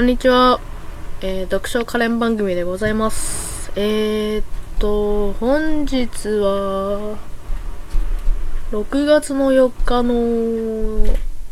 [0.00, 0.58] こんにちは。
[1.20, 3.70] えー、読書カレン番組でございます。
[3.76, 4.44] えー、っ
[4.78, 6.06] と、本日
[6.38, 7.18] は、
[8.72, 11.06] 6月の4日の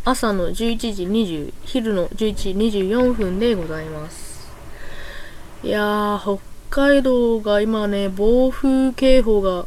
[0.06, 0.54] 朝の11
[0.94, 2.50] 時20、昼の11時
[2.88, 4.50] 24分でございます。
[5.62, 9.66] いやー、北海道が今ね、暴風警報が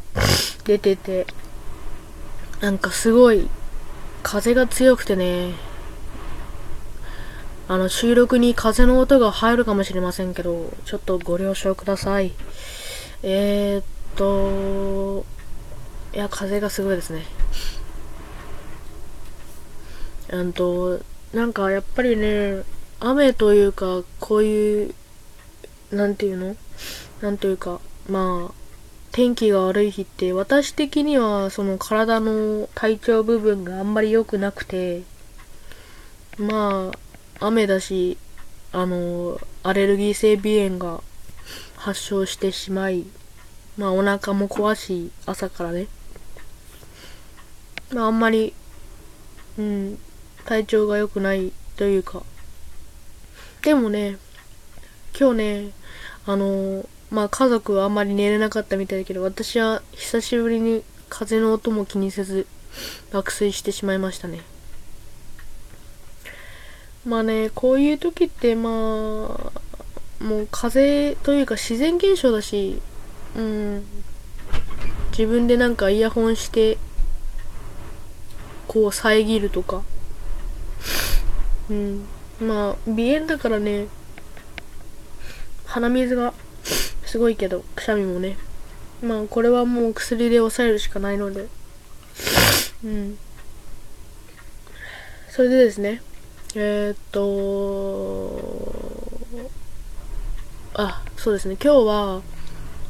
[0.64, 1.28] 出てて、
[2.60, 3.48] なんかすごい
[4.24, 5.52] 風が強くてね、
[7.68, 12.32] あの、収録に風の音が入るかもしれませんけど、ちょっとご了承ください。
[13.22, 13.84] えー、っ
[14.16, 15.24] と、
[16.14, 17.24] いや、風がすごいですね。
[20.30, 21.00] うんと、
[21.32, 22.62] なんかやっぱりね、
[23.00, 24.94] 雨というか、こういう、
[25.92, 26.56] なんていうの？
[27.20, 28.54] なんていうか、まあ、
[29.12, 35.02] 天気が悪い日って、私的にはその体の体調部分があんまり良くなくて、
[36.38, 36.98] まあ、
[37.46, 38.18] 雨だし、
[38.72, 41.02] あの、アレルギー性鼻炎が
[41.76, 43.04] 発症してしまい、
[43.76, 45.88] まあお腹も壊し、朝からね。
[47.92, 48.54] まああんまり、
[49.58, 49.98] うん、
[50.44, 52.22] 体調が良くないというか。
[53.62, 54.18] でもね、
[55.18, 55.70] 今日ね、
[56.26, 62.46] あの、まあ家族はあんまり寝れなかったみたいだけど、私は久しぶりに風の音も気にせず
[63.12, 64.51] 爆睡してしまいましたね。
[67.04, 72.80] まあね、こういう時ってまあ、もう風というか自然現象だし、
[73.36, 73.84] うん、
[75.10, 76.78] 自分でなんかイヤホンして、
[78.68, 79.82] こう遮るとか、
[81.68, 82.04] うん、
[82.40, 83.88] まあ、鼻炎だからね、
[85.66, 86.34] 鼻水が
[87.04, 88.36] すごいけど、くしゃみもね、
[89.02, 91.48] まあこれはもう薬で抑えるしかないので、
[92.84, 93.18] うん。
[95.28, 96.00] それでですね、
[96.54, 98.30] えー、っと、
[100.74, 102.22] あ、そうですね、今日は、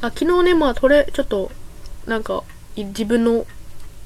[0.01, 1.49] あ、昨日ね、まあ、取れ、ちょっと、
[2.05, 2.43] なんか、
[2.75, 3.45] 自分の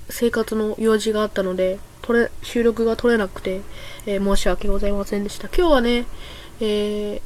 [0.09, 3.61] 生活の用事があったので、取れ、収録が取れなくて、
[4.05, 5.47] えー申し訳ございませんでした。
[5.47, 6.05] 今日はね、
[6.59, 7.21] えー、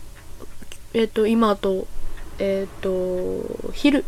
[0.94, 1.86] えーっと、今と、
[2.40, 4.06] えーっと、昼、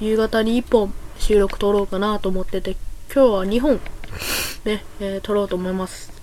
[0.00, 2.76] 夕方に1本収録撮ろうかなと思ってて、
[3.14, 3.80] 今日は2本、
[4.64, 6.21] ね、えー撮ろうと思います。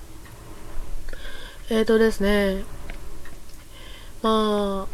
[1.71, 2.63] えーとですね、
[4.23, 4.87] ま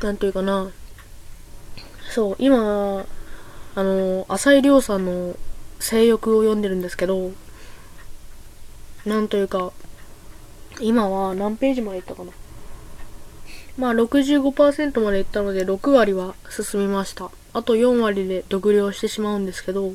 [0.00, 0.72] あ、なんというかな、
[2.10, 3.06] そう、今、
[3.76, 5.36] あの、浅井亮さんの
[5.78, 7.30] 性欲を読んでるんですけど、
[9.06, 9.72] なんというか、
[10.80, 12.32] 今は何ページまでいったかな。
[13.78, 17.30] まあ65%までいったので6割は進みました。
[17.52, 19.92] あと4割で読了してしまうんですけど、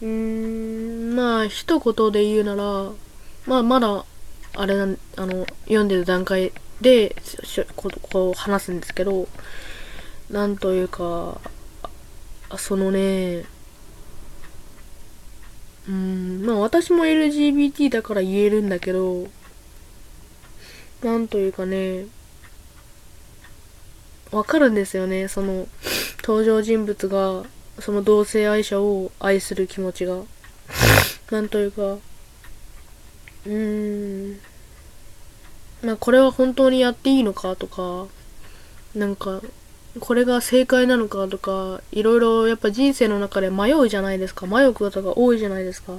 [0.00, 2.90] うーん、まあ、一言で言うなら、
[3.46, 4.04] まあ、まだ、
[4.54, 9.28] あれなん、あの、読んでる段階で、しょこうこう話すんですけど、
[10.30, 11.40] なんというか、
[12.56, 13.44] そのね、
[15.88, 19.26] うん、まあ私も LGBT だから言えるんだけど、
[21.02, 22.06] なんというかね、
[24.30, 25.66] わかるんですよね、その、
[26.22, 27.44] 登場人物が、
[27.80, 30.22] その同性愛者を愛する気持ちが。
[31.30, 34.40] なんというか、うーん。
[35.82, 38.06] まあこれは本当にやっていいのかとか、
[38.94, 39.40] なんか、
[40.00, 44.46] これが正解なのかとか、いろいろやっぱ人生の中で迷うじゃないですか。
[44.46, 45.94] 迷うことが多いじゃないですか。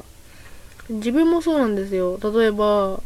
[0.89, 2.19] 自分もそうなんですよ。
[2.21, 3.01] 例えば、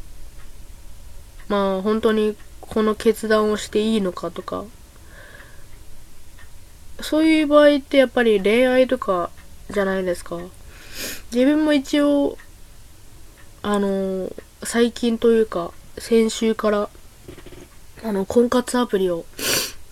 [1.47, 4.66] まあ本当にこの決断をしていいのかとか、
[7.03, 9.30] そういう場合ってやっぱり恋愛とか
[9.69, 10.40] じゃないですか。
[11.34, 12.38] 自分も一応、
[13.62, 14.31] あの、
[14.64, 16.90] 最近というか、先週から、
[18.03, 19.25] あの、婚活アプリを、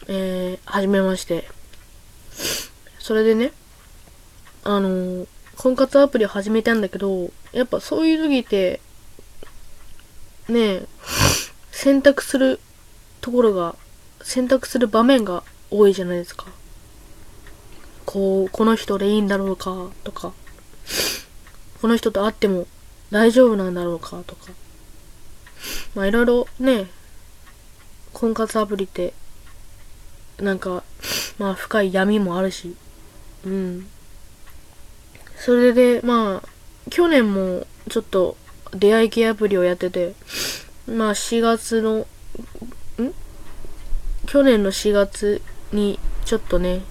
[0.08, 1.50] えー、始めまして。
[3.00, 3.52] それでね、
[4.64, 8.80] あの、婚活アプリを始めたんだけど、やっぱそういう時って、
[10.48, 10.88] ねえ、
[11.72, 12.60] 選択する
[13.20, 13.76] ところが、
[14.22, 16.46] 選択する場面が多いじゃないですか。
[18.12, 20.34] こう、この人でいいんだろうか、とか、
[21.82, 22.68] この人と会っても
[23.10, 24.52] 大丈夫なんだろうか、とか。
[25.96, 26.90] まあいろいろね、
[28.12, 29.14] 婚活アプリって、
[30.42, 30.84] なんか、
[31.40, 32.76] まあ深い闇もあるし、
[33.46, 33.88] うん。
[35.38, 36.50] それで、まあ、
[36.90, 38.36] 去年もちょっと
[38.72, 40.16] 出会い系アプリをやってて、
[40.86, 42.06] まあ4月の、ん？
[44.26, 45.42] 去年の4月
[45.72, 46.82] にちょっとね、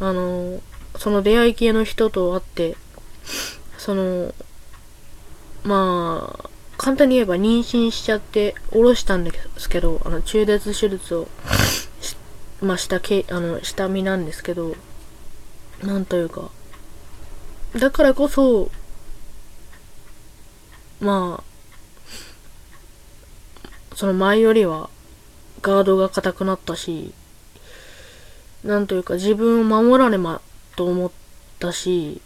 [0.00, 0.60] あの、
[0.96, 2.76] その出会い系の人と会って、
[3.76, 4.34] その、
[5.64, 11.28] まあ、簡単に言えば妊娠しちゃって下ろしたんですけど、あの中絶手術を
[12.62, 14.76] まあ、したけ、あの、下見なんですけど、
[15.82, 16.50] なんというか、
[17.76, 18.70] だからこそ、
[21.00, 21.44] まあ、
[23.94, 24.90] その前よりは
[25.60, 27.12] ガードが硬くなったし、
[28.64, 30.40] なんというか自分を守らねば
[30.76, 31.10] と思っ
[31.58, 32.20] たし、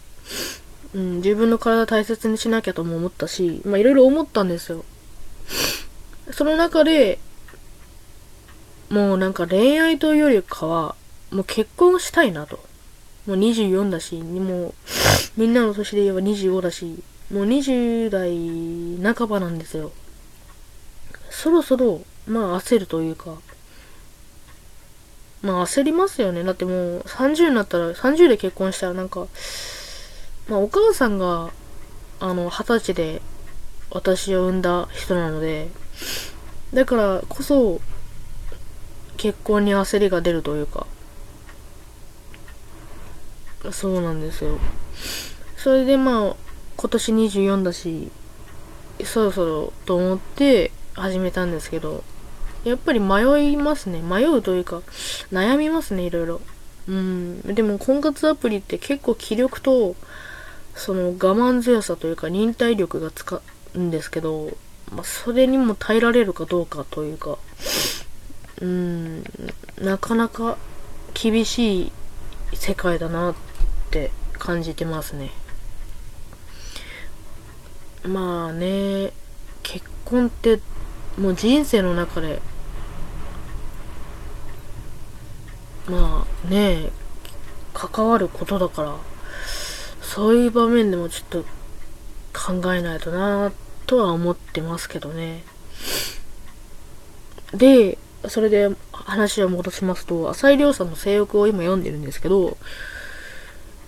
[0.93, 4.85] うん、自分の体大切にしなきゃとも思ったし、まあいろいろ思ったんですよ。
[6.31, 7.19] その中で、
[8.89, 10.95] もうなんか恋愛というよりかは、
[11.31, 12.57] もう結婚したいなと。
[13.25, 14.73] もう24だし、もう、
[15.37, 17.01] みんなの年で言えば25だし、
[17.31, 19.91] もう20代半ばなんですよ。
[21.29, 23.37] そろそろ、まあ焦るというか、
[25.43, 26.43] まあ焦りますよね。
[26.43, 29.27] だってもう30になったら、30で結婚したらなんか、
[30.47, 31.51] まあお母さんが、
[32.21, 33.21] あの、20歳で
[33.91, 35.67] 私を産んだ人なので、
[36.73, 37.81] だからこそ、
[39.17, 40.87] 結婚に焦りが出るというか、
[43.71, 44.57] そうなんですよ。
[45.57, 46.35] それでまあ、
[46.77, 48.11] 今年24だし、
[49.03, 52.03] そろそろと思って始めたんですけど、
[52.63, 54.01] やっぱり迷いますね。
[54.01, 54.81] 迷うというか、
[55.31, 56.41] 悩みますね、いろいろ。
[56.87, 57.41] うん。
[57.41, 59.95] でも、婚活アプリって結構気力と、
[60.75, 63.41] その我慢強さというか忍耐力が使
[63.75, 64.57] うんですけど、
[64.91, 67.37] まあ、それにも耐えられるかどうかというか、
[68.61, 69.23] うん、
[69.79, 70.57] なかなか
[71.13, 71.91] 厳しい
[72.53, 73.35] 世界だなっ
[73.91, 75.31] て感じてますね。
[78.03, 79.13] まあね、
[79.61, 80.59] 結婚って
[81.17, 82.41] もう人生の中で
[85.87, 86.91] まあね
[87.73, 88.95] 関わることだから
[90.01, 91.43] そういう場面でもちょっと
[92.33, 93.51] 考えないとな
[93.85, 95.43] とは思ってますけどね。
[97.53, 97.97] で
[98.27, 102.57] それで話を戻しますと浅井亮さんの性欲を今読んでるんですけど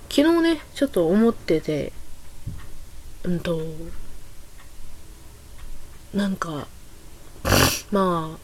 [0.09, 1.93] 昨日ねちょっと思ってて
[3.23, 3.59] うんと
[6.13, 6.67] なんか
[7.91, 8.39] まあ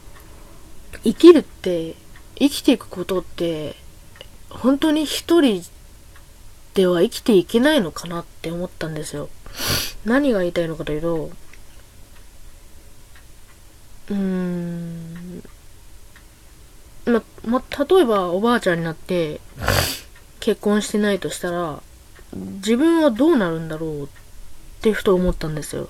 [1.04, 1.96] 生きるって
[2.42, 3.76] 生きていくことって、
[4.50, 5.64] 本当に一人
[6.74, 9.30] では生きていけないのかなって思ったんですよ。
[10.06, 11.30] 何が言いたいのかというと、
[14.10, 15.44] うーん、
[17.06, 19.40] ま、ま、例えばおばあちゃんになって
[20.40, 21.84] 結婚してないとしたら、
[22.34, 24.08] 自分はどうなるんだろうっ
[24.82, 25.90] てふと思ったんですよ。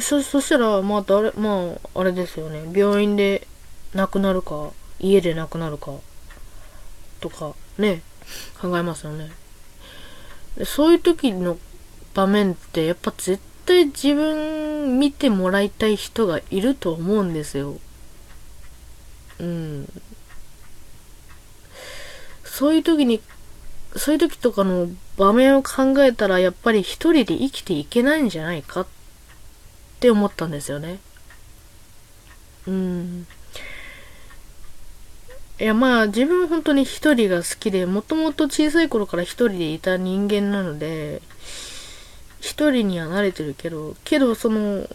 [0.00, 2.64] そ、そしたら、まあ、誰、まあ、あれですよね。
[2.74, 3.46] 病院で
[3.94, 5.92] 亡くなるか、家で亡くなるか、
[7.20, 8.02] とか、ね、
[8.60, 9.30] 考えますよね。
[10.56, 11.58] でそういう時の
[12.14, 17.78] 場面って、やっぱ絶対自分見てもらいたい人がいると思うんですよ。
[19.38, 19.88] うん。
[22.44, 23.20] そういう時に、
[23.94, 28.86] そういう時とかの場面を考えたら、やっぱり一人で生きていけないんじゃないかっ
[30.06, 31.00] って思ったんですよね。
[32.68, 33.26] うん。
[35.58, 41.22] いやまあ自分本当に一人が好きで、もともと小さい頃から一人でいた人間なので、
[42.40, 44.86] 一人には慣れてるけど、けどその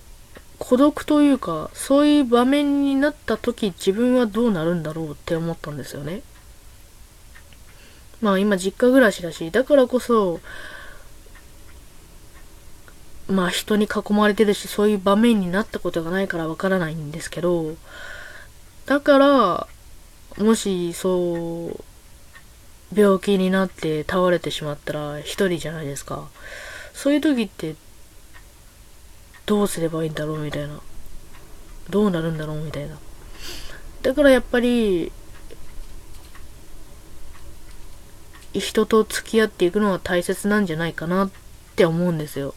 [0.59, 6.21] 孤独というか、そういう場面になった時自分はどうなるんだろうって思ったんですよね。
[8.21, 10.39] まあ今実家暮らしだし、だからこそ、
[13.31, 17.75] まあ人に囲まれてるし、そういう場面になったことがないからわからないんですけど、
[18.85, 19.67] だから、
[20.37, 21.83] もしそう、
[22.93, 26.27] 病気になって倒れてしまったら一人じゃないですか。
[26.93, 27.75] そういう時って、
[29.45, 30.79] どうすればいいんだろうみたいな。
[31.89, 32.97] どうなるんだろうみたいな。
[34.01, 35.11] だからやっぱり、
[38.53, 41.31] 人と付き合っていくのは大切なんじゃないかなっ
[41.75, 42.53] て思うんですよ。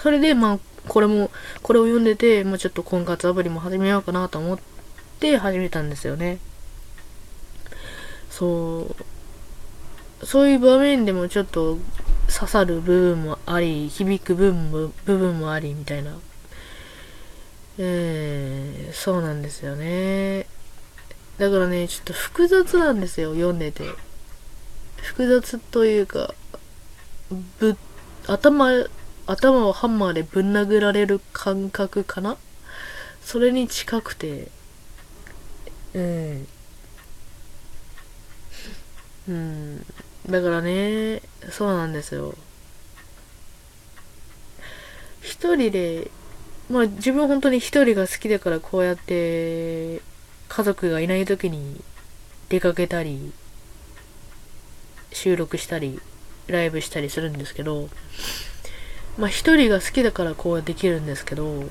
[0.00, 0.58] それで、まあ、
[0.88, 1.30] これも、
[1.62, 4.58] これを読んでて、まあ、ちょっと婚活アプリも始めようかなと思っ
[5.20, 6.38] て始めたんですよね。
[8.30, 8.94] そ
[10.22, 10.26] う。
[10.26, 11.78] そういう場面でもちょっと
[12.32, 16.16] 刺さる部分もあり、響く部分も、部分もあり、みたいな。
[17.78, 20.46] えー、そうなんですよね。
[21.38, 23.84] だからね、ちょっと複雑なんですよ、読んでて。
[25.02, 26.34] 複雑というか、
[27.58, 27.76] ぶ、
[28.26, 28.70] 頭
[29.26, 32.36] 頭をハンマーでぶん殴られる感覚かな？
[33.22, 34.48] それに近くて、
[35.94, 36.46] うん。
[39.28, 39.86] うん。
[40.28, 42.34] だからね、そうなんですよ。
[45.22, 46.10] 一人で、
[46.68, 50.02] まあ自分本当に一人が好きだからこうやって
[50.48, 51.80] 家族がいない時に
[52.50, 53.32] 出かけたり、
[55.12, 56.00] 収録したり、
[56.46, 57.88] ライブしたりするんですけど、
[59.18, 61.64] まあ一人が好きだからこうできるんですけど、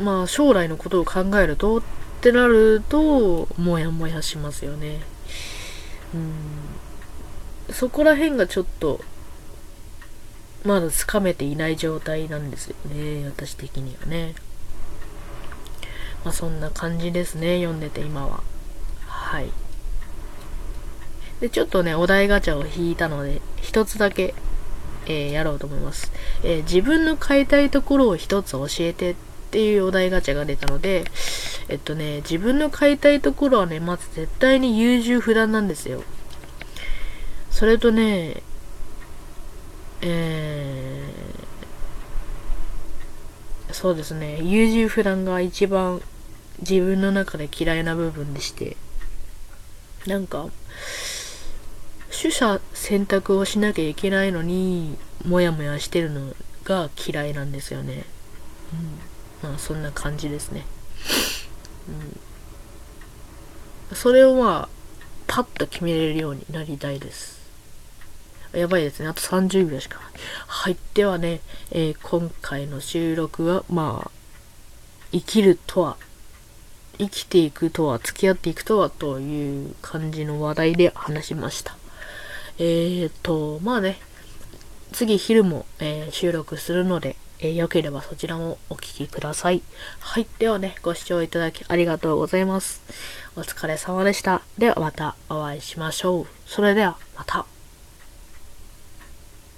[0.00, 1.82] まあ将来のことを考えるとっ
[2.20, 5.00] てなると、もやもやしますよね。
[6.14, 7.74] うん。
[7.74, 9.00] そこら辺がちょっと、
[10.64, 13.26] まだつかめていない状態なんですよね。
[13.26, 14.34] 私的にはね。
[16.24, 17.58] まあそんな感じですね。
[17.58, 18.42] 読んでて今は。
[19.06, 19.50] はい。
[21.40, 24.34] で、ちょっとね、お題ガチャを引いたので、一つだけ、
[25.08, 26.12] えー、やろうと思います。
[26.44, 29.14] えー、自分の買いたいところを一つ教えてっ
[29.50, 31.04] ていうお題ガチャが出たので、
[31.68, 36.02] えっとね、自分の買いたいところはね、まず絶対に優柔不断なんですよ。
[37.50, 38.42] それとね、
[40.02, 46.02] えー、そうですね、優柔不断が一番
[46.60, 48.76] 自分の中で嫌いな部分でして、
[50.06, 50.48] なんか、
[52.20, 56.34] 取捨選択をしなきゃいけないのに、もやもやしてるの
[56.64, 58.06] が嫌いなんですよね。
[59.42, 59.50] うん。
[59.50, 60.66] まあ、そんな感じですね。
[63.90, 63.96] うん。
[63.96, 64.68] それをまあ、
[65.28, 67.38] パッと決めれるようになりたいです。
[68.52, 69.06] やばいですね。
[69.06, 70.00] あと30秒しか。
[70.48, 70.76] はい。
[70.94, 74.10] ではね、えー、今回の収録は、まあ、
[75.12, 75.96] 生きるとは、
[76.98, 81.77] 生きていくとは、付き合っていくとはという感じの話題で話しました。
[82.58, 83.98] えーと、まあね、
[84.92, 89.62] 次昼も、えー、収録するので、えー、よければそちらもお聴きください。
[90.00, 90.26] はい。
[90.38, 92.82] ではね、ご視聴いただきありがとうございます。
[93.36, 94.42] お疲れ様でした。
[94.58, 96.26] ではまたお会いしましょう。
[96.46, 97.57] それではまた。